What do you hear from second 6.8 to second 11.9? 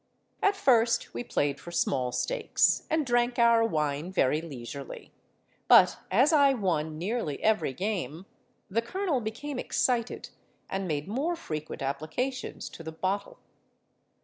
nearly every game, the colonel became excited, and made more frequent